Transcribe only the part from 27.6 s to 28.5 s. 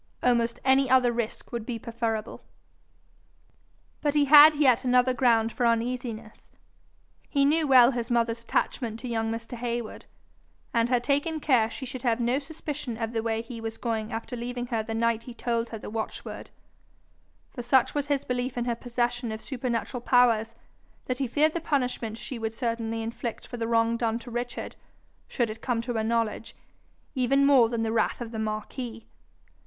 than the wrath of the